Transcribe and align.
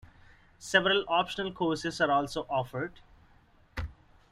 Several 0.57 1.05
optional 1.07 1.51
courses 1.51 2.01
are 2.01 2.09
also 2.11 2.47
offered. 2.49 3.01